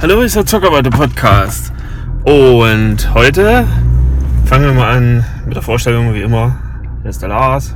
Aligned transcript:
Hallo, 0.00 0.20
ist 0.20 0.36
der 0.36 0.46
Zuckerwatte 0.46 0.90
Podcast. 0.90 1.72
Und 2.22 3.12
heute 3.14 3.66
fangen 4.44 4.66
wir 4.66 4.72
mal 4.72 4.96
an 4.96 5.24
mit 5.44 5.56
der 5.56 5.62
Vorstellung, 5.62 6.14
wie 6.14 6.22
immer. 6.22 6.56
Hier 7.02 7.10
ist 7.10 7.20
der 7.20 7.30
Lars. 7.30 7.74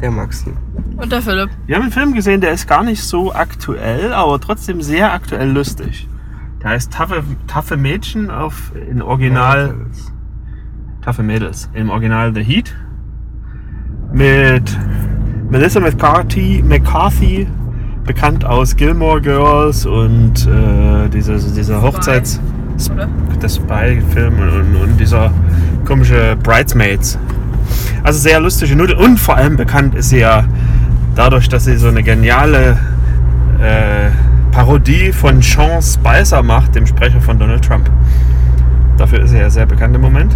Der 0.00 0.10
Maxi. 0.10 0.54
Und 0.96 1.12
der 1.12 1.20
Philipp. 1.20 1.50
Wir 1.66 1.76
haben 1.76 1.82
einen 1.82 1.92
Film 1.92 2.14
gesehen, 2.14 2.40
der 2.40 2.52
ist 2.52 2.66
gar 2.66 2.82
nicht 2.82 3.02
so 3.02 3.34
aktuell, 3.34 4.14
aber 4.14 4.40
trotzdem 4.40 4.80
sehr 4.80 5.12
aktuell 5.12 5.50
lustig. 5.50 6.08
Der 6.62 6.70
heißt 6.70 6.90
Taffe, 6.90 7.22
Taffe 7.46 7.76
Mädchen 7.76 8.30
auf 8.30 8.72
in 8.88 9.02
Original. 9.02 9.74
Taffe 11.02 11.22
Mädels. 11.22 11.68
Im 11.74 11.90
Original 11.90 12.32
The 12.34 12.42
Heat. 12.42 12.74
Mit 14.14 14.78
Melissa 15.50 15.78
McCarthy, 15.78 16.64
McCarthy 16.66 17.46
bekannt 18.04 18.44
aus 18.44 18.76
Gilmore 18.76 19.20
Girls 19.20 19.86
und 19.86 20.46
äh, 20.46 21.08
dieser, 21.08 21.38
dieser 21.38 21.82
Hochzeits... 21.82 22.40
Oder? 22.92 23.08
der 23.44 23.48
Spy-Film 23.50 24.38
und, 24.38 24.76
und 24.76 24.96
dieser 24.98 25.30
komische 25.84 26.36
Bridesmaids. 26.42 27.18
Also 28.02 28.18
sehr 28.18 28.40
lustige 28.40 28.74
Nudel 28.74 28.96
und 28.96 29.18
vor 29.20 29.36
allem 29.36 29.56
bekannt 29.56 29.94
ist 29.94 30.08
sie 30.08 30.20
ja 30.20 30.44
dadurch, 31.14 31.48
dass 31.48 31.64
sie 31.64 31.76
so 31.76 31.88
eine 31.88 32.02
geniale 32.02 32.78
äh, 33.60 34.10
Parodie 34.50 35.12
von 35.12 35.42
Sean 35.42 35.82
Spicer 35.82 36.42
macht, 36.42 36.74
dem 36.74 36.86
Sprecher 36.86 37.20
von 37.20 37.38
Donald 37.38 37.64
Trump. 37.64 37.90
Dafür 38.96 39.20
ist 39.20 39.30
sie 39.30 39.38
ja 39.38 39.50
sehr 39.50 39.66
bekannt 39.66 39.94
im 39.94 40.00
Moment. 40.00 40.34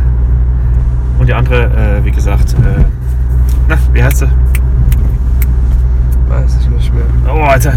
Und 1.18 1.28
die 1.28 1.34
andere, 1.34 1.64
äh, 1.64 2.04
wie 2.04 2.12
gesagt, 2.12 2.52
äh, 2.54 2.84
na, 3.68 3.78
wie 3.92 4.02
heißt 4.02 4.18
sie? 4.18 4.28
Weiß 6.28 6.56
ich 6.60 6.68
nicht 6.68 6.94
mehr. 6.94 7.04
Oh, 7.26 7.40
Alter. 7.44 7.72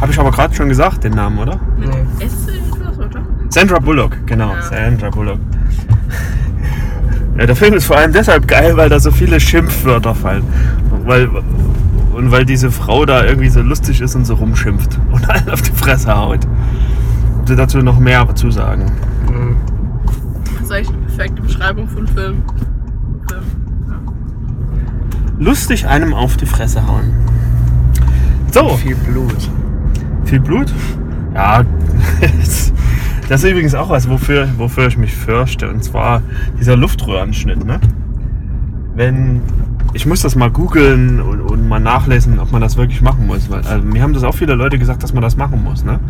Habe 0.00 0.12
ich 0.12 0.18
aber 0.18 0.30
gerade 0.30 0.54
schon 0.54 0.68
gesagt, 0.68 1.04
den 1.04 1.14
Namen, 1.14 1.38
oder? 1.38 1.58
Mit 1.78 1.88
Nee. 1.88 2.24
S 2.24 2.46
irgendwas, 2.46 2.98
oder? 2.98 3.22
Sandra 3.48 3.78
Bullock, 3.78 4.26
genau, 4.26 4.50
Ja. 4.54 4.62
Sandra 4.62 5.10
Bullock. 5.10 5.38
Ja, 7.38 7.46
der 7.46 7.56
Film 7.56 7.74
ist 7.74 7.86
vor 7.86 7.96
allem 7.96 8.12
deshalb 8.12 8.46
geil, 8.46 8.76
weil 8.76 8.88
da 8.88 9.00
so 9.00 9.10
viele 9.10 9.40
Schimpfwörter 9.40 10.14
fallen. 10.14 10.44
Weil, 11.04 11.28
und 12.14 12.30
weil 12.30 12.44
diese 12.44 12.70
Frau 12.70 13.04
da 13.04 13.24
irgendwie 13.24 13.48
so 13.48 13.60
lustig 13.60 14.00
ist 14.00 14.14
und 14.14 14.24
so 14.24 14.34
rumschimpft 14.34 14.98
und 15.10 15.28
allen 15.30 15.48
auf 15.50 15.62
die 15.62 15.72
Fresse 15.72 16.16
haut. 16.16 16.40
Ich 17.42 17.48
will 17.48 17.56
dazu 17.56 17.78
noch 17.78 17.98
mehr 17.98 18.24
dazu 18.24 18.50
sagen. 18.50 18.92
Mhm. 19.28 19.56
Das 20.54 20.62
ist 20.64 20.72
eigentlich 20.72 20.88
eine 20.88 20.98
perfekte 20.98 21.42
Beschreibung 21.42 21.88
von. 21.88 22.06
Film. 22.06 22.42
Lustig 25.38 25.86
einem 25.86 26.14
auf 26.14 26.36
die 26.36 26.46
Fresse 26.46 26.86
hauen. 26.86 27.12
So, 28.50 28.76
Viel 28.76 28.94
Blut. 28.96 29.50
viel 30.24 30.40
Blut? 30.40 30.72
Ja, 31.34 31.64
das 33.28 33.42
ist 33.42 33.50
übrigens 33.50 33.74
auch 33.74 33.90
was, 33.90 34.08
wofür, 34.08 34.48
wofür 34.58 34.86
ich 34.86 34.96
mich 34.96 35.14
fürchte. 35.14 35.68
Und 35.68 35.82
zwar 35.82 36.22
dieser 36.58 36.76
Luftröhrenschnitt. 36.76 37.64
Ne? 37.64 37.80
Wenn 38.94 39.42
ich 39.94 40.06
muss 40.06 40.22
das 40.22 40.34
mal 40.34 40.50
googeln 40.50 41.20
und, 41.20 41.40
und 41.40 41.68
mal 41.68 41.78
nachlesen, 41.78 42.38
ob 42.40 42.50
man 42.50 42.60
das 42.60 42.76
wirklich 42.76 43.00
machen 43.00 43.26
muss. 43.26 43.48
Weil, 43.48 43.64
also, 43.64 43.84
mir 43.84 44.02
haben 44.02 44.12
das 44.12 44.24
auch 44.24 44.34
viele 44.34 44.54
Leute 44.54 44.78
gesagt, 44.78 45.02
dass 45.02 45.12
man 45.14 45.22
das 45.22 45.36
machen 45.36 45.62
muss. 45.62 45.84
Ne? 45.84 46.00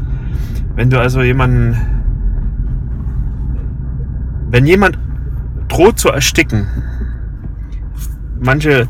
Wenn 0.75 0.91
du 0.91 0.99
also 0.99 1.23
jemanden, 1.23 1.77
wenn 4.51 4.67
jemand 4.67 4.99
droht 5.69 5.99
zu 5.99 6.09
ersticken, 6.09 6.67
manche 8.41 8.89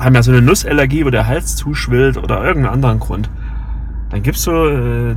haben 0.00 0.14
ja 0.14 0.22
so 0.22 0.30
eine 0.30 0.42
Nussallergie, 0.42 1.04
wo 1.04 1.10
der 1.10 1.26
Hals 1.26 1.56
zuschwillt 1.56 2.16
oder 2.16 2.44
irgendeinen 2.44 2.74
anderen 2.74 2.98
Grund, 3.00 3.30
dann 4.10 4.22
gibst 4.22 4.46
du, 4.46 4.50
äh, 4.50 5.16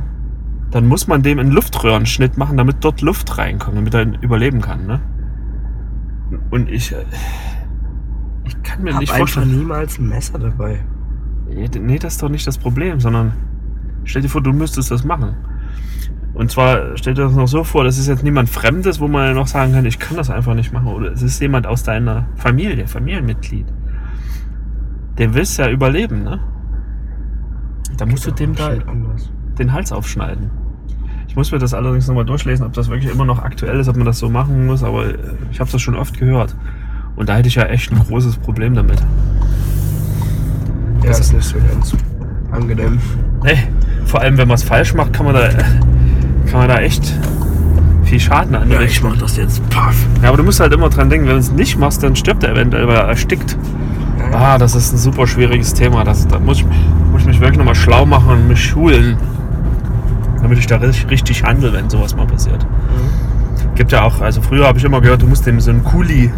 dann 0.70 0.86
muss 0.86 1.06
man 1.06 1.22
dem 1.22 1.38
einen 1.38 1.50
Luftröhrenschnitt 1.50 2.36
machen, 2.38 2.56
damit 2.56 2.76
dort 2.80 3.00
Luft 3.00 3.38
reinkommt, 3.38 3.76
damit 3.76 3.94
er 3.94 4.22
überleben 4.22 4.60
kann. 4.60 4.86
Ne? 4.86 5.00
Und 6.50 6.68
ich, 6.68 6.92
äh, 6.92 7.04
ich 8.44 8.62
kann 8.62 8.82
mir 8.82 8.94
Hab 8.94 9.00
nicht 9.00 9.10
einfach 9.10 9.18
vorstellen. 9.18 9.58
niemals 9.58 9.98
ein 9.98 10.08
Messer 10.08 10.38
dabei. 10.38 10.80
Nee, 11.48 11.98
das 11.98 12.14
ist 12.14 12.22
doch 12.22 12.28
nicht 12.28 12.46
das 12.46 12.58
Problem, 12.58 13.00
sondern 13.00 13.32
stell 14.04 14.22
dir 14.22 14.28
vor, 14.28 14.42
du 14.42 14.52
müsstest 14.52 14.90
das 14.90 15.04
machen. 15.04 15.34
Und 16.32 16.50
zwar 16.50 16.96
stell 16.96 17.14
dir 17.14 17.24
das 17.24 17.34
noch 17.34 17.48
so 17.48 17.64
vor, 17.64 17.82
das 17.82 17.98
ist 17.98 18.06
jetzt 18.06 18.22
niemand 18.22 18.48
Fremdes, 18.48 19.00
wo 19.00 19.08
man 19.08 19.34
noch 19.34 19.48
sagen 19.48 19.72
kann, 19.72 19.84
ich 19.84 19.98
kann 19.98 20.16
das 20.16 20.30
einfach 20.30 20.54
nicht 20.54 20.72
machen. 20.72 20.86
Oder 20.86 21.12
es 21.12 21.22
ist 21.22 21.40
jemand 21.40 21.66
aus 21.66 21.82
deiner 21.82 22.26
Familie, 22.36 22.86
Familienmitglied. 22.86 23.66
Der 25.20 25.32
willst 25.34 25.56
ja 25.58 25.68
überleben, 25.68 26.24
ne? 26.24 26.40
Da 27.96 28.06
musst 28.06 28.26
du 28.26 28.30
dem 28.32 28.54
da 28.56 28.70
den 29.58 29.72
Hals 29.72 29.92
aufschneiden. 29.92 30.50
Ich 31.28 31.36
muss 31.36 31.52
mir 31.52 31.58
das 31.58 31.74
allerdings 31.74 32.08
nochmal 32.08 32.24
durchlesen, 32.24 32.66
ob 32.66 32.72
das 32.72 32.88
wirklich 32.88 33.12
immer 33.12 33.24
noch 33.26 33.40
aktuell 33.42 33.78
ist, 33.78 33.88
ob 33.88 33.96
man 33.96 34.06
das 34.06 34.18
so 34.18 34.28
machen 34.30 34.66
muss, 34.66 34.82
aber 34.82 35.06
äh, 35.10 35.14
ich 35.52 35.60
habe 35.60 35.70
das 35.70 35.80
schon 35.80 35.94
oft 35.94 36.18
gehört. 36.18 36.56
Und 37.14 37.28
da 37.28 37.36
hätte 37.36 37.46
ich 37.48 37.54
ja 37.54 37.64
echt 37.64 37.92
ein 37.92 37.98
großes 38.00 38.38
Problem 38.38 38.74
damit. 38.74 38.98
Ja, 41.02 41.08
Das- 41.10 41.20
ist 41.20 41.32
nicht 41.34 41.44
so 41.44 41.56
ganz 41.58 41.94
angenehm. 42.50 42.98
Nee, 43.44 43.58
vor 44.06 44.20
allem 44.20 44.38
wenn 44.38 44.48
man 44.48 44.56
es 44.56 44.62
falsch 44.64 44.94
macht, 44.94 45.12
kann 45.12 45.26
man 45.26 45.34
da, 45.34 45.48
kann 45.50 46.60
man 46.60 46.68
da 46.68 46.78
echt 46.80 47.14
viel 48.04 48.18
Schaden 48.20 48.54
anrichten. 48.56 49.08
mach 49.08 49.18
das 49.18 49.36
jetzt. 49.36 49.68
Paff. 49.70 50.06
Ja, 50.22 50.28
aber 50.28 50.38
du 50.38 50.42
musst 50.44 50.58
halt 50.60 50.72
immer 50.72 50.88
dran 50.88 51.10
denken, 51.10 51.26
wenn 51.26 51.34
du 51.34 51.40
es 51.40 51.52
nicht 51.52 51.78
machst, 51.78 52.02
dann 52.02 52.16
stirbt 52.16 52.42
er 52.42 52.52
eventuell, 52.52 52.88
weil 52.88 52.96
er 52.96 53.04
erstickt. 53.08 53.56
Ah, 54.32 54.58
das 54.58 54.74
ist 54.74 54.92
ein 54.92 54.98
super 54.98 55.26
schwieriges 55.26 55.74
Thema. 55.74 56.04
Das, 56.04 56.26
da 56.26 56.38
muss 56.38 56.58
ich, 56.58 56.66
muss 57.10 57.22
ich 57.22 57.26
mich 57.26 57.40
wirklich 57.40 57.58
nochmal 57.58 57.74
schlau 57.74 58.06
machen 58.06 58.30
und 58.30 58.48
mich 58.48 58.64
schulen, 58.64 59.16
damit 60.40 60.58
ich 60.58 60.66
da 60.66 60.76
richtig, 60.76 61.10
richtig 61.10 61.42
handle, 61.44 61.72
wenn 61.72 61.90
sowas 61.90 62.14
mal 62.14 62.26
passiert. 62.26 62.64
Gibt 63.74 63.92
ja 63.92 64.02
auch, 64.02 64.20
also 64.20 64.40
früher 64.40 64.66
habe 64.66 64.78
ich 64.78 64.84
immer 64.84 65.00
gehört, 65.00 65.22
du 65.22 65.26
musst 65.26 65.46
dem 65.46 65.60
so 65.60 65.70
ein 65.70 65.82
Kuli, 65.82 66.32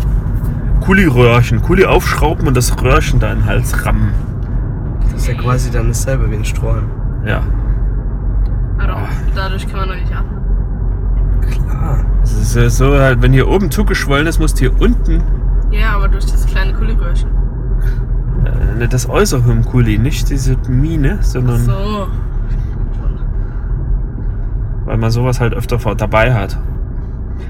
Kuli-Röhrchen, 0.80 1.60
Kuli 1.60 1.84
aufschrauben 1.84 2.46
und 2.48 2.56
das 2.56 2.80
Röhrchen 2.82 3.20
da 3.20 3.32
in 3.32 3.40
den 3.40 3.46
Hals 3.46 3.84
rammen. 3.84 4.12
Das 5.12 5.22
ist 5.22 5.28
ja 5.28 5.34
quasi 5.34 5.70
dann 5.70 5.88
dasselbe 5.88 6.30
wie 6.30 6.36
ein 6.36 6.44
Strohhalm. 6.44 6.90
Ja. 7.26 7.42
Aber 8.78 9.08
dadurch 9.34 9.68
kann 9.68 9.80
man 9.80 9.88
noch 9.90 9.94
nicht 9.96 10.12
atmen. 10.12 10.40
Klar. 11.50 12.04
Das 12.20 12.32
ist 12.32 12.56
ja 12.56 12.68
so, 12.70 12.98
halt, 12.98 13.20
wenn 13.22 13.32
hier 13.32 13.48
oben 13.48 13.70
zugeschwollen 13.70 14.26
ist, 14.26 14.38
musst 14.38 14.56
du 14.60 14.70
hier 14.70 14.80
unten 14.80 15.22
Ja, 15.70 15.96
aber 15.96 16.08
durch 16.08 16.26
das 16.26 16.46
kleine 16.46 16.72
Kuligröhrchen. 16.72 17.30
Äh, 18.44 18.78
nicht 18.78 18.92
das 18.92 19.08
Äußere 19.08 19.50
im 19.50 19.64
Kuli, 19.64 19.98
nicht 19.98 20.28
diese 20.30 20.56
Mine, 20.68 21.18
sondern 21.20 21.60
So. 21.64 22.06
weil 24.84 24.96
man 24.98 25.10
sowas 25.10 25.40
halt 25.40 25.54
öfter 25.54 25.78
vor- 25.78 25.94
dabei 25.94 26.34
hat. 26.34 26.58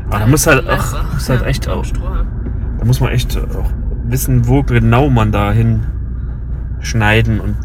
Aber 0.09 0.19
da 0.21 0.27
muss 0.27 0.47
halt 0.47 0.69
auch, 0.69 1.13
muss 1.15 1.29
halt 1.29 1.43
echt 1.47 1.69
auch, 1.69 1.85
da 2.79 2.85
muss 2.85 3.01
man 3.01 3.11
echt 3.11 3.37
auch 3.39 3.71
wissen, 4.05 4.47
wo 4.47 4.63
genau 4.63 5.09
man 5.09 5.33
da 5.33 5.53
hin 5.53 5.81
schneiden 6.81 7.41
und 7.41 7.57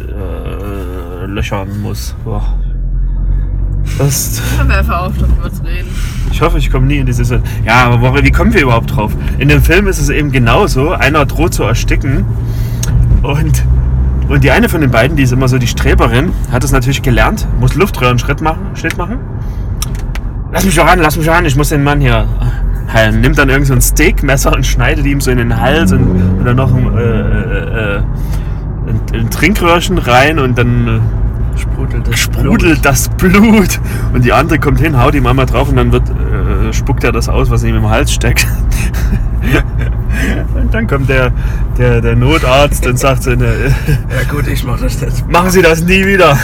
äh, 0.00 1.26
löchern 1.26 1.80
muss. 1.82 2.14
Boah. 2.24 2.58
Das, 3.98 4.40
wir 4.66 4.78
einfach 4.78 5.02
auf, 5.06 5.18
darüber 5.18 5.52
zu 5.52 5.62
reden. 5.64 5.88
Ich 6.36 6.42
hoffe, 6.42 6.58
ich 6.58 6.70
komme 6.70 6.86
nie 6.86 6.98
in 6.98 7.06
diese 7.06 7.24
Situation. 7.24 7.64
Ja, 7.64 7.86
aber 7.86 8.02
woran- 8.02 8.22
wie 8.22 8.30
kommen 8.30 8.52
wir 8.52 8.60
überhaupt 8.60 8.94
drauf? 8.94 9.10
In 9.38 9.48
dem 9.48 9.62
Film 9.62 9.86
ist 9.88 9.98
es 9.98 10.10
eben 10.10 10.30
genauso. 10.32 10.90
Einer 10.92 11.24
droht 11.24 11.54
zu 11.54 11.62
ersticken 11.62 12.26
und, 13.22 13.64
und 14.28 14.44
die 14.44 14.50
eine 14.50 14.68
von 14.68 14.82
den 14.82 14.90
beiden, 14.90 15.16
die 15.16 15.22
ist 15.22 15.32
immer 15.32 15.48
so 15.48 15.56
die 15.56 15.66
Streberin, 15.66 16.32
hat 16.52 16.62
es 16.62 16.72
natürlich 16.72 17.00
gelernt, 17.00 17.46
muss 17.58 17.74
Luftröhrenschritt 17.74 18.42
machen, 18.42 18.58
Schnitt 18.74 18.98
machen. 18.98 19.16
Lass 20.52 20.66
mich 20.66 20.78
ran, 20.78 20.98
lass 21.00 21.16
mich 21.16 21.26
ran, 21.26 21.46
ich 21.46 21.56
muss 21.56 21.70
den 21.70 21.82
Mann 21.82 22.00
hier 22.02 22.26
heilen. 22.92 23.22
Nimmt 23.22 23.38
dann 23.38 23.48
irgend 23.48 23.66
so 23.66 23.72
ein 23.72 23.80
Steakmesser 23.80 24.54
und 24.54 24.66
schneidet 24.66 25.06
ihm 25.06 25.22
so 25.22 25.30
in 25.30 25.38
den 25.38 25.58
Hals 25.58 25.90
und, 25.92 26.02
und 26.02 26.44
dann 26.44 26.56
noch 26.56 26.72
ein, 26.74 26.96
äh, 26.98 27.00
äh, 27.00 27.96
äh, 27.96 28.02
ein, 28.88 29.00
ein 29.20 29.30
Trinkröhrchen 29.30 29.96
rein 29.96 30.38
und 30.38 30.58
dann 30.58 30.86
äh, 30.86 31.00
Sprudelt 31.56 32.06
das 32.06 32.18
sprudelt 32.18 32.84
das 32.84 33.08
Blut. 33.10 33.80
Und 34.12 34.24
die 34.24 34.32
andere 34.32 34.58
kommt 34.58 34.80
hin, 34.80 34.98
haut 35.00 35.14
ihm 35.14 35.26
einmal 35.26 35.46
drauf 35.46 35.68
und 35.68 35.76
dann 35.76 35.92
wird, 35.92 36.08
äh, 36.10 36.72
spuckt 36.72 37.04
er 37.04 37.12
das 37.12 37.28
aus, 37.28 37.50
was 37.50 37.64
ihm 37.64 37.76
im 37.76 37.88
Hals 37.88 38.12
steckt. 38.12 38.46
und 40.54 40.72
dann 40.72 40.86
kommt 40.86 41.08
der, 41.08 41.32
der, 41.78 42.00
der 42.00 42.16
Notarzt 42.16 42.86
und 42.86 42.98
sagt 42.98 43.22
so, 43.22 43.30
ne, 43.30 43.46
Ja 44.10 44.30
gut, 44.30 44.46
ich 44.48 44.64
mach 44.64 44.78
das 44.80 45.00
jetzt. 45.00 45.28
machen 45.28 45.50
Sie 45.50 45.62
das 45.62 45.82
nie 45.82 46.04
wieder. 46.06 46.38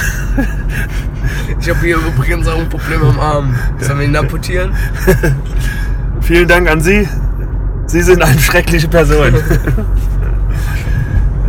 Ich 1.61 1.69
habe 1.69 1.81
hier 1.81 1.97
übrigens 1.97 2.49
auch 2.49 2.59
ein 2.59 2.69
Problem 2.69 3.03
am 3.03 3.21
Arm. 3.21 3.55
Sollen 3.79 3.99
wir 4.01 4.07
ihn 4.07 4.17
amputieren? 4.17 4.73
Vielen 6.21 6.49
Dank 6.49 6.71
an 6.71 6.81
Sie. 6.81 7.09
Sie 7.87 8.03
sind 8.03 8.23
eine 8.23 8.41
schreckliche 8.41 8.89
Person. 8.89 9.35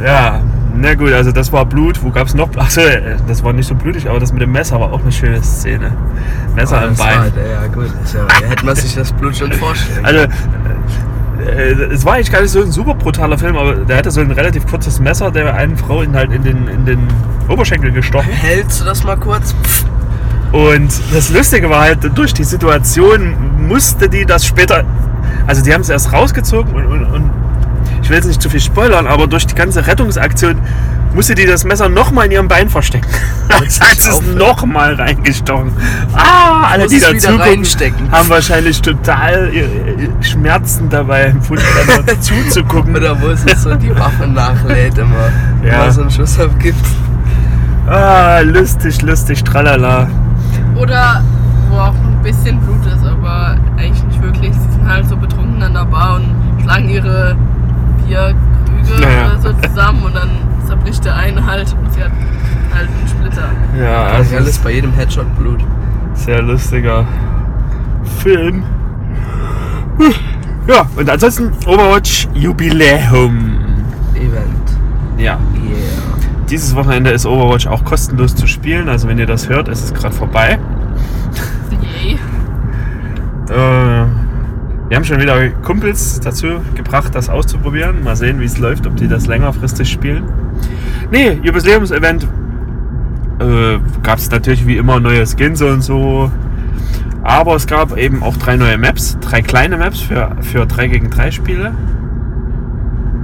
ja, 0.03 0.41
na 0.75 0.95
gut, 0.95 1.11
also 1.13 1.31
das 1.31 1.51
war 1.51 1.65
Blut. 1.65 2.01
Wo 2.03 2.09
gab 2.09 2.27
es 2.27 2.33
noch? 2.33 2.49
Achso, 2.57 2.81
das 3.27 3.43
war 3.43 3.53
nicht 3.53 3.67
so 3.67 3.75
blutig, 3.75 4.09
aber 4.09 4.19
das 4.19 4.33
mit 4.33 4.41
dem 4.41 4.51
Messer 4.51 4.79
war 4.79 4.91
auch 4.91 5.01
eine 5.01 5.11
schöne 5.11 5.41
Szene. 5.43 5.91
Messer 6.55 6.79
Ah, 6.79 6.85
im 6.85 6.95
Bein. 6.95 7.17
war- 7.17 7.25
Ja 7.27 7.67
gut, 7.67 7.87
ja, 8.13 8.25
da 8.39 8.45
hätte 8.47 8.65
man 8.65 8.75
sich 8.75 8.95
das 8.95 9.11
Blut 9.13 9.35
schon 9.35 9.51
vorstellen 9.53 10.05
Also, 10.05 10.19
äh, 10.19 11.71
äh, 11.71 11.93
es 11.93 12.05
war 12.05 12.13
eigentlich 12.15 12.31
gar 12.31 12.41
nicht 12.41 12.51
so 12.51 12.61
ein 12.61 12.71
super 12.71 12.93
brutaler 12.95 13.37
Film, 13.37 13.55
aber 13.57 13.75
der 13.75 13.97
hatte 13.97 14.11
so 14.11 14.21
ein 14.21 14.31
relativ 14.31 14.65
kurzes 14.67 14.99
Messer, 14.99 15.29
der 15.31 15.53
einen 15.53 15.77
Frau 15.77 16.01
in, 16.01 16.15
halt 16.15 16.31
in, 16.31 16.43
den, 16.43 16.67
in 16.67 16.85
den 16.85 16.99
Oberschenkel 17.49 17.91
gestochen. 17.91 18.31
Hältst 18.31 18.81
du 18.81 18.85
das 18.85 19.03
mal 19.03 19.17
kurz? 19.17 19.53
Und 20.51 20.91
das 21.13 21.29
Lustige 21.31 21.69
war 21.69 21.81
halt, 21.81 21.97
durch 22.17 22.33
die 22.33 22.43
Situation 22.43 23.35
musste 23.67 24.07
die 24.07 24.25
das 24.25 24.45
später, 24.45 24.83
also 25.47 25.63
die 25.63 25.73
haben 25.73 25.81
es 25.81 25.89
erst 25.89 26.13
rausgezogen 26.13 26.73
und, 26.73 26.85
und, 26.85 27.05
und 27.05 27.31
ich 28.01 28.09
will 28.09 28.17
jetzt 28.17 28.27
nicht 28.27 28.41
zu 28.41 28.49
viel 28.49 28.59
spoilern, 28.59 29.07
aber 29.07 29.27
durch 29.27 29.47
die 29.47 29.55
ganze 29.55 29.85
Rettungsaktion 29.85 30.57
musste 31.13 31.35
die 31.35 31.45
das 31.45 31.63
Messer 31.63 31.89
nochmal 31.89 32.25
in 32.25 32.31
ihrem 32.31 32.47
Bein 32.47 32.69
verstecken. 32.69 33.07
Das 33.47 33.79
heißt, 33.79 34.07
es 34.07 34.21
nochmal 34.35 34.95
reingestochen. 34.95 35.71
Ah, 36.15 36.69
alle, 36.71 36.87
die 36.87 36.95
es 36.95 37.03
da 37.03 37.09
wieder 37.09 37.19
zugucken, 37.19 37.41
reinstecken. 37.41 38.11
haben 38.11 38.29
wahrscheinlich 38.29 38.81
total 38.81 39.51
äh, 39.53 39.59
äh, 39.59 40.09
Schmerzen 40.21 40.89
dabei 40.89 41.25
empfunden, 41.25 41.63
dann 41.87 42.05
noch 42.05 42.19
zuzugucken. 42.19 42.95
Oder 42.95 43.21
wo 43.21 43.27
es 43.27 43.43
so 43.61 43.75
die 43.75 43.95
Waffe 43.95 44.27
nachlädt 44.27 44.97
immer. 44.97 45.29
Ja. 45.63 45.83
Immer 45.83 45.91
so 45.91 46.01
einen 46.01 46.11
Schuss 46.11 46.37
abgibt. 46.39 46.85
Ah, 47.87 48.39
lustig, 48.39 49.01
lustig, 49.01 49.43
tralala. 49.43 50.09
Oder 50.75 51.23
wo 51.69 51.77
auch 51.77 51.93
ein 51.93 52.19
bisschen 52.21 52.59
Blut 52.59 52.85
ist, 52.85 53.05
aber 53.05 53.57
eigentlich 53.77 54.03
nicht 54.03 54.21
wirklich. 54.21 54.53
Sie 54.53 54.71
sind 54.73 54.87
halt 54.89 55.07
so 55.07 55.15
betrunken 55.15 55.61
an 55.63 55.73
der 55.73 55.85
Bar 55.85 56.15
und 56.15 56.63
schlagen 56.63 56.89
ihre 56.89 57.37
Bierkrüge 58.07 59.01
Naja. 59.01 59.31
oder 59.31 59.39
so 59.41 59.67
zusammen 59.67 60.03
und 60.03 60.15
dann 60.15 60.29
zerbricht 60.67 61.03
der 61.05 61.15
eine 61.15 61.45
halt 61.45 61.73
und 61.81 61.93
sie 61.93 62.01
hat 62.03 62.11
halt 62.73 62.87
einen 62.89 63.07
Splitter. 63.07 63.49
Ja, 63.79 64.03
Also 64.07 64.35
alles 64.37 64.57
bei 64.59 64.71
jedem 64.71 64.91
Headshot 64.93 65.33
Blut. 65.37 65.61
Sehr 66.13 66.41
lustiger 66.41 67.05
Film. 68.21 68.63
Ja, 70.67 70.85
und 70.95 71.09
ansonsten 71.09 71.51
Overwatch 71.65 72.27
Jubiläum. 72.33 73.57
Event. 74.15 74.77
Ja, 75.17 75.37
Yeah. 75.55 75.77
dieses 76.49 76.75
Wochenende 76.75 77.11
ist 77.11 77.25
Overwatch 77.25 77.67
auch 77.67 77.83
kostenlos 77.83 78.35
zu 78.35 78.47
spielen. 78.47 78.89
Also 78.89 79.07
wenn 79.07 79.17
ihr 79.19 79.25
das 79.25 79.49
hört, 79.49 79.67
ist 79.67 79.83
es 79.83 79.93
gerade 79.93 80.15
vorbei. 80.15 80.57
Yay. 81.81 82.17
Äh, 83.49 83.92
wir 84.93 84.97
haben 84.97 85.05
schon 85.05 85.19
wieder 85.19 85.49
Kumpels 85.49 86.19
dazu 86.19 86.61
gebracht, 86.75 87.15
das 87.15 87.27
auszuprobieren. 87.27 88.03
Mal 88.03 88.15
sehen, 88.15 88.39
wie 88.39 88.45
es 88.45 88.59
läuft, 88.59 88.85
ob 88.85 88.95
die 88.95 89.07
das 89.07 89.25
längerfristig 89.25 89.89
spielen. 89.89 90.23
Nee, 91.09 91.39
Jubiläumsevent 91.41 92.27
äh, 93.39 93.79
gab 94.03 94.19
es 94.19 94.29
natürlich 94.29 94.67
wie 94.67 94.77
immer 94.77 94.99
neue 94.99 95.25
Skins 95.25 95.63
und 95.63 95.81
so. 95.81 96.31
Aber 97.23 97.55
es 97.55 97.65
gab 97.65 97.97
eben 97.97 98.21
auch 98.21 98.37
drei 98.37 98.55
neue 98.55 98.77
Maps, 98.77 99.17
drei 99.19 99.41
kleine 99.41 99.77
Maps 99.77 99.99
für, 99.99 100.29
für 100.41 100.67
3 100.67 100.89
gegen 100.89 101.09
3 101.09 101.31
Spiele. 101.31 101.73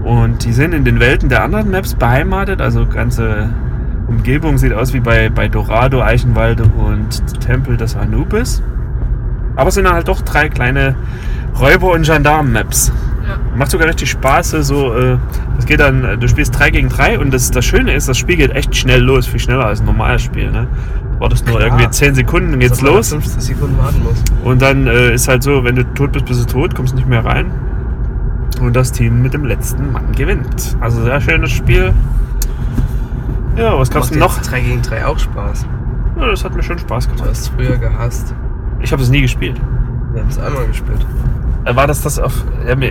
Und 0.04 0.46
die 0.46 0.54
sind 0.54 0.74
in 0.74 0.86
den 0.86 1.00
Welten 1.00 1.30
der 1.30 1.44
anderen 1.44 1.70
Maps 1.70 1.94
beheimatet. 1.94 2.62
Also 2.62 2.88
ganze 2.88 3.48
Umgebung 4.08 4.58
sieht 4.58 4.74
aus 4.74 4.92
wie 4.96 5.02
bei, 5.02 5.30
bei 5.30 5.48
Dorado, 5.48 6.02
Eichenwalde 6.02 6.64
und 6.64 7.40
Tempel 7.42 7.78
des 7.78 7.96
Anubis. 7.96 8.64
Aber 9.56 9.68
es 9.68 9.76
sind 9.76 9.88
halt 9.88 10.08
doch 10.08 10.22
drei 10.22 10.50
kleine 10.50 10.96
Räuber- 11.60 11.92
und 11.92 12.04
Gendarmen-Maps. 12.06 12.92
Ja. 13.28 13.38
Macht 13.56 13.72
sogar 13.72 13.88
richtig 13.88 14.10
Spaß. 14.10 14.52
So, 14.52 14.94
äh, 14.96 15.18
das 15.56 15.66
geht 15.66 15.80
dann, 15.80 16.04
äh, 16.04 16.18
du 16.18 16.28
spielst 16.28 16.58
3 16.58 16.72
gegen 16.72 16.90
3 16.90 17.20
und 17.20 17.32
das, 17.34 17.52
das 17.52 17.66
Schöne 17.66 17.94
ist, 17.94 18.08
das 18.10 18.18
Spiel 18.18 18.38
geht 18.38 18.52
echt 18.52 18.76
schnell 18.76 19.02
los, 19.02 19.28
viel 19.28 19.40
schneller 19.40 19.66
als 19.66 19.82
ein 19.82 19.86
normales 19.86 20.22
Spiel. 20.22 20.50
Ne? 20.52 20.68
Du 21.14 21.20
wartest 21.20 21.46
nur 21.48 21.58
Klar. 21.58 21.70
irgendwie 21.70 21.90
10 21.90 22.16
Sekunden, 22.16 22.52
dann 22.52 22.60
geht's 22.60 22.82
los. 22.82 23.10
50 23.10 23.42
Sekunden 23.42 23.78
warten 23.78 24.02
muss. 24.04 24.24
Und 24.44 24.62
dann 24.62 24.88
äh, 24.88 25.14
ist 25.14 25.28
halt 25.28 25.44
so, 25.44 25.64
wenn 25.64 25.76
du 25.76 25.84
tot 25.94 26.14
bist, 26.14 26.26
bist 26.26 26.42
du 26.42 26.46
tot, 26.46 26.76
kommst 26.76 26.96
nicht 26.96 27.08
mehr 27.08 27.24
rein. 27.26 27.52
Und 28.62 28.76
das 28.76 28.92
Team 28.92 29.22
mit 29.22 29.34
dem 29.34 29.46
letzten 29.46 29.92
Mann 29.92 30.12
gewinnt. 30.14 30.76
Also 30.82 31.04
sehr 31.04 31.22
schönes 31.22 31.52
Spiel. 31.52 31.94
Ja, 33.58 33.78
was 33.78 33.90
gab's 33.90 34.06
Macht 34.08 34.14
denn 34.14 34.20
noch? 34.20 34.38
jetzt 34.38 34.52
3 34.52 34.60
gegen 34.62 34.82
3 34.82 35.06
auch 35.06 35.20
Spaß. 35.20 35.66
Ja, 36.18 36.28
das 36.28 36.44
hat 36.44 36.56
mir 36.56 36.64
schon 36.64 36.80
Spaß 36.80 37.08
Du 37.08 37.14
gemacht. 37.16 37.30
hast 37.30 37.40
es 37.42 37.48
früher 37.50 37.78
gehasst. 37.78 38.34
Ich 38.80 38.92
habe 38.92 39.02
es 39.02 39.10
nie 39.10 39.22
gespielt. 39.22 39.60
Wir 40.14 40.22
haben 40.22 40.30
es 40.30 40.40
einmal 40.40 40.66
gespielt. 40.68 41.06
Äh, 41.66 41.76
War 41.76 41.88
das 41.88 42.02
das 42.02 42.20
auf. 42.20 42.44
Ja, 42.68 42.76
mir, 42.76 42.90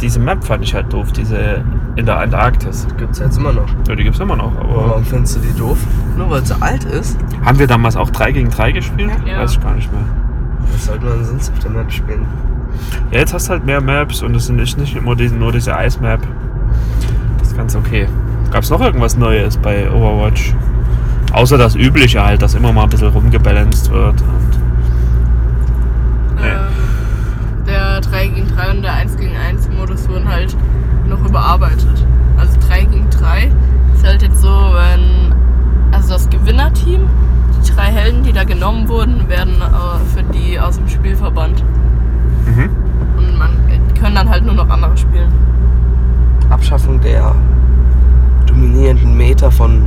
diese 0.00 0.20
Map 0.20 0.44
fand 0.44 0.62
ich 0.62 0.74
halt 0.74 0.92
doof, 0.92 1.12
diese 1.12 1.64
in 1.96 2.06
der 2.06 2.18
Antarktis. 2.18 2.86
Gibt 2.98 3.12
es 3.12 3.18
jetzt 3.18 3.38
immer 3.38 3.52
noch. 3.52 3.66
Ja, 3.88 3.94
die 3.94 4.04
gibt's 4.04 4.20
immer 4.20 4.36
noch, 4.36 4.56
aber. 4.58 4.88
Warum 4.90 5.04
findest 5.04 5.36
du 5.36 5.40
die 5.40 5.58
doof? 5.58 5.78
Nur 6.16 6.30
weil 6.30 6.44
sie 6.44 6.60
alt 6.60 6.84
ist? 6.84 7.18
Haben 7.44 7.58
wir 7.58 7.66
damals 7.66 7.96
auch 7.96 8.10
3 8.10 8.32
gegen 8.32 8.50
3 8.50 8.72
gespielt? 8.72 9.10
Ja. 9.26 9.40
Weiß 9.40 9.52
ich 9.52 9.60
gar 9.60 9.74
nicht 9.74 9.90
mehr. 9.92 10.02
Was 10.72 10.86
sollte 10.86 11.06
man 11.06 11.24
sonst 11.24 11.50
auf 11.52 11.58
der 11.60 11.70
Map 11.70 11.90
spielen? 11.90 12.26
Ja, 13.10 13.18
jetzt 13.20 13.34
hast 13.34 13.48
du 13.48 13.52
halt 13.52 13.64
mehr 13.66 13.80
Maps 13.80 14.22
und 14.22 14.34
es 14.36 14.46
sind 14.46 14.56
nicht, 14.56 14.78
nicht 14.78 14.94
immer 14.96 15.16
diese, 15.16 15.34
nur 15.34 15.50
diese 15.52 15.76
Eismap. 15.76 16.20
Das 17.38 17.48
ist 17.48 17.56
ganz 17.56 17.74
okay. 17.74 18.06
Gab 18.50 18.62
es 18.62 18.70
noch 18.70 18.80
irgendwas 18.80 19.16
Neues 19.16 19.56
bei 19.56 19.90
Overwatch? 19.90 20.54
Außer 21.32 21.58
das 21.58 21.74
Übliche 21.74 22.24
halt, 22.24 22.42
dass 22.42 22.54
immer 22.54 22.72
mal 22.72 22.84
ein 22.84 22.90
bisschen 22.90 23.08
rumgebalanced 23.08 23.90
wird. 23.90 24.20
Und 24.20 24.60
Nee. 26.36 26.48
Ähm, 26.48 27.66
der 27.66 28.00
3 28.54 28.56
gegen 28.56 28.56
3 28.56 28.70
und 28.70 28.82
der 28.82 28.92
1 28.94 29.16
gegen 29.16 29.36
1 29.36 29.68
Modus 29.76 30.08
wurden 30.08 30.28
halt 30.28 30.56
noch 31.08 31.24
überarbeitet. 31.24 32.06
Also 32.38 32.58
3 32.68 32.84
gegen 32.84 33.10
3 33.10 33.50
ist 33.94 34.06
halt 34.06 34.22
jetzt 34.22 34.40
so, 34.40 34.48
wenn 34.48 35.34
also 35.92 36.14
das 36.14 36.30
Gewinnerteam, 36.30 37.08
die 37.56 37.70
drei 37.72 37.86
Helden, 37.86 38.22
die 38.22 38.32
da 38.32 38.44
genommen 38.44 38.88
wurden, 38.88 39.28
werden 39.28 39.54
äh, 39.60 40.14
für 40.14 40.22
die 40.32 40.58
aus 40.58 40.76
dem 40.76 40.88
Spiel 40.88 41.16
verbannt. 41.16 41.62
mhm. 42.46 42.70
Und 43.16 43.38
man 43.38 43.50
können 44.00 44.14
dann 44.14 44.30
halt 44.30 44.44
nur 44.44 44.54
noch 44.54 44.68
andere 44.68 44.96
spielen. 44.96 45.30
Abschaffung 46.48 47.00
der 47.00 47.34
dominierenden 48.46 49.16
Meter 49.16 49.50
von 49.50 49.86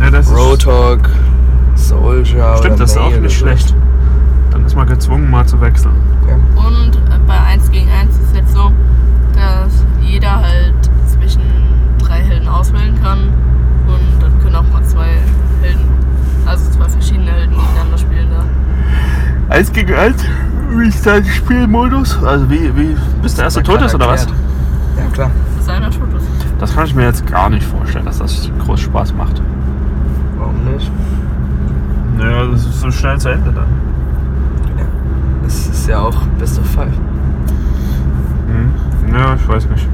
ja, 0.00 0.08
Roadhog, 0.34 1.08
Soldier. 1.74 2.56
stimmt, 2.58 2.74
oder 2.74 2.84
das 2.84 2.90
ist 2.92 2.98
auch 2.98 3.10
nicht 3.10 3.22
so. 3.22 3.28
schlecht. 3.46 3.74
Dann 4.50 4.64
ist 4.64 4.74
man 4.74 4.86
gezwungen, 4.86 5.30
mal 5.30 5.46
zu 5.46 5.60
wechseln. 5.60 5.94
Ja. 6.26 6.34
Und 6.34 6.96
äh, 6.96 7.18
bei 7.26 7.38
1 7.38 7.70
gegen 7.70 7.88
1 7.90 8.14
ist 8.18 8.34
jetzt 8.34 8.54
so, 8.54 8.72
dass 9.34 9.84
jeder 10.26 10.42
halt 10.42 10.74
zwischen 11.06 11.40
drei 11.98 12.20
Helden 12.20 12.48
auswählen 12.48 12.94
kann. 13.02 13.18
Und 13.86 14.22
dann 14.22 14.38
können 14.40 14.56
auch 14.56 14.68
mal 14.72 14.82
zwei 14.82 15.18
Helden, 15.62 15.84
also 16.44 16.70
zwei 16.70 16.88
verschiedene 16.88 17.30
Helden 17.30 17.54
gegeneinander 17.54 17.98
spielen 17.98 18.28
da. 18.30 19.54
Eins 19.54 19.72
gegen 19.72 19.94
eins? 19.94 20.24
Wie 20.70 20.88
ist 20.88 21.06
dein 21.06 21.24
Spielmodus? 21.24 22.22
Also 22.24 22.50
wie, 22.50 22.76
wie 22.76 22.96
bis 23.22 23.34
der 23.36 23.44
erste 23.44 23.62
tot 23.62 23.80
ist 23.82 23.94
oder 23.94 24.08
was? 24.08 24.26
Ja, 24.96 25.04
klar. 25.12 25.30
Bis 25.56 25.68
einer 25.68 25.90
tot 25.90 26.08
ist. 26.16 26.26
Das 26.58 26.74
kann 26.74 26.86
ich 26.86 26.94
mir 26.94 27.04
jetzt 27.04 27.24
gar 27.26 27.48
nicht 27.48 27.64
vorstellen, 27.64 28.04
dass 28.04 28.18
das 28.18 28.50
groß 28.64 28.80
Spaß 28.80 29.14
macht. 29.14 29.40
Warum 30.38 30.64
nicht? 30.72 30.90
Naja, 32.18 32.46
das 32.50 32.66
ist 32.66 32.80
so 32.80 32.90
schnell 32.90 33.18
zu 33.18 33.28
Ende 33.28 33.52
dann. 33.52 33.66
Es 35.46 35.68
ist 35.68 35.86
ja 35.86 36.00
auch 36.00 36.16
Best 36.40 36.58
of 36.58 36.66
Five. 36.66 36.92
Hm. 38.48 39.14
Ja, 39.14 39.34
ich 39.34 39.48
weiß 39.48 39.68
nicht. 39.68 39.86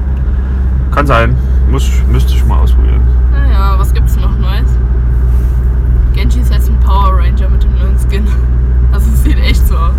Kann 0.93 1.07
sein. 1.07 1.35
Muss, 1.71 1.89
müsste 2.11 2.33
ich 2.33 2.45
mal 2.45 2.59
ausprobieren. 2.59 3.01
Naja, 3.31 3.75
was 3.77 3.93
gibt's 3.93 4.15
noch 4.15 4.37
Neues? 4.37 4.69
Genji 6.13 6.41
ist 6.41 6.53
jetzt 6.53 6.69
ein 6.69 6.79
Power 6.81 7.17
Ranger 7.17 7.49
mit 7.49 7.63
dem 7.63 7.73
neuen 7.75 7.97
Skin. 7.97 8.27
Also 8.91 9.09
es 9.11 9.23
sieht 9.23 9.39
echt 9.39 9.67
so 9.67 9.75
aus. 9.75 9.93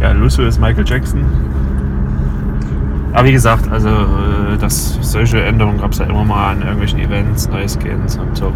Ja, 0.00 0.12
Lucio 0.12 0.44
ist 0.44 0.60
Michael 0.60 0.84
Jackson. 0.86 1.24
Aber 3.12 3.26
wie 3.26 3.32
gesagt, 3.32 3.68
also 3.72 3.88
äh, 3.88 4.58
das, 4.60 4.98
solche 5.00 5.42
Änderungen 5.42 5.80
gab 5.80 5.92
es 5.92 5.98
ja 5.98 6.04
immer 6.04 6.24
mal 6.24 6.52
an 6.52 6.60
irgendwelchen 6.60 7.00
Events, 7.00 7.48
neue 7.48 7.68
Skins 7.68 8.16
und 8.16 8.36
so. 8.36 8.52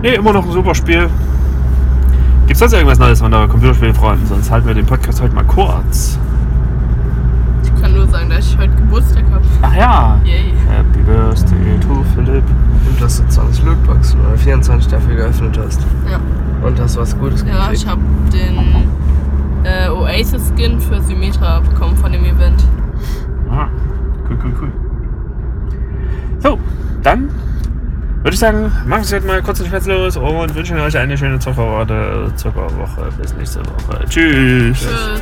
Ne, 0.00 0.14
immer 0.14 0.32
noch 0.32 0.46
ein 0.46 0.52
super 0.52 0.74
Spiel. 0.74 1.10
Gibt 2.46 2.52
es 2.52 2.58
sonst 2.60 2.72
irgendwas 2.72 2.98
Neues 2.98 3.20
von 3.20 3.30
der 3.30 3.48
Computerspielfront? 3.48 4.28
Sonst 4.28 4.50
halten 4.50 4.68
wir 4.68 4.74
den 4.74 4.86
Podcast 4.86 5.20
heute 5.20 5.34
mal 5.34 5.44
kurz. 5.44 6.18
Nur 8.04 8.12
sagen, 8.12 8.28
dass 8.28 8.46
ich 8.46 8.58
heute 8.58 8.74
Geburtstag 8.76 9.24
habe. 9.32 9.44
Ach 9.62 9.74
ja. 9.74 10.20
Yay. 10.24 10.52
Happy 10.68 11.00
Birthday 11.06 11.80
to 11.80 12.04
Philipp. 12.14 12.44
Und 12.86 13.00
dass 13.00 13.16
du 13.16 13.26
20 13.28 13.64
Lootboxen 13.64 14.20
oder 14.20 14.36
24 14.36 14.88
dafür 14.90 15.14
geöffnet 15.16 15.58
hast. 15.64 15.80
Ja. 16.10 16.20
Und 16.66 16.78
hast 16.78 16.98
was 16.98 17.18
Gutes 17.18 17.42
Ja, 17.48 17.62
gekriegt. 17.62 17.72
ich 17.82 17.86
habe 17.86 18.02
den 18.30 18.58
äh, 19.64 19.88
Oasis-Skin 19.88 20.78
für 20.80 21.00
Symmetra 21.00 21.60
bekommen 21.60 21.96
von 21.96 22.12
dem 22.12 22.24
Event. 22.26 22.62
Ah, 23.50 23.68
cool, 24.28 24.36
cool, 24.44 24.52
cool. 24.60 24.72
So, 26.40 26.58
dann 27.02 27.30
würde 28.22 28.34
ich 28.34 28.38
sagen, 28.38 28.70
machen 28.86 29.04
Sie 29.04 29.14
heute 29.16 29.26
mal 29.26 29.42
kurz 29.42 29.60
und 29.60 29.68
schmerzlos 29.68 30.18
und 30.18 30.54
wünschen 30.54 30.78
euch 30.78 30.98
eine 30.98 31.16
schöne 31.16 31.38
Zuckerwoche, 31.38 32.30
Zuckerwoche. 32.36 33.08
Bis 33.18 33.34
nächste 33.34 33.60
Woche. 33.60 34.04
Tschüss. 34.10 34.78
Tschüss. 34.80 35.20